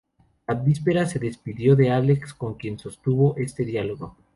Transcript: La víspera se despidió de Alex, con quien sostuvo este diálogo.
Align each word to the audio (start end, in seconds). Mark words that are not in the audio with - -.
La 0.47 0.55
víspera 0.55 1.05
se 1.05 1.19
despidió 1.19 1.75
de 1.75 1.91
Alex, 1.91 2.33
con 2.33 2.55
quien 2.55 2.79
sostuvo 2.79 3.35
este 3.37 3.63
diálogo. 3.65 4.17